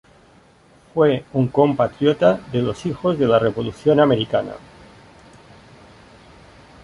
[0.95, 4.55] Fue un compatriota de los Hijos de la Revolución Americana.